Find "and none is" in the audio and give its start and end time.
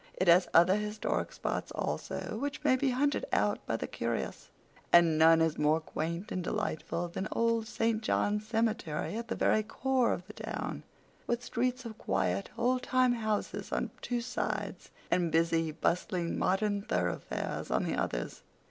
4.91-5.59